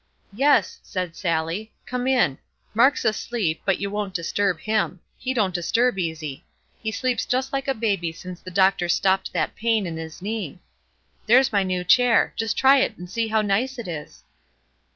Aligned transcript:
"Yes," 0.33 0.79
said 0.81 1.15
Sallie, 1.15 1.71
"come 1.85 2.07
in; 2.07 2.39
Mark's 2.73 3.05
asleep, 3.05 3.61
but 3.65 3.77
you 3.79 3.91
won't 3.91 4.15
disturb 4.15 4.59
him; 4.59 4.99
he 5.15 5.31
don't 5.31 5.53
disturb 5.53 5.99
easy; 5.99 6.43
he 6.81 6.89
sleeps 6.91 7.23
just 7.23 7.53
like 7.53 7.67
a 7.67 7.75
baby 7.75 8.11
since 8.11 8.39
the 8.41 8.49
doctor 8.49 8.89
stopped 8.89 9.31
that 9.33 9.55
pain 9.55 9.85
in 9.85 9.97
his 9.97 10.19
knee. 10.19 10.57
There's 11.27 11.53
my 11.53 11.61
new 11.61 11.83
chair; 11.83 12.33
just 12.35 12.57
try 12.57 12.77
it 12.79 12.97
and 12.97 13.07
see 13.07 13.27
how 13.27 13.43
nice 13.43 13.77
it 13.77 13.87
is." 13.87 14.23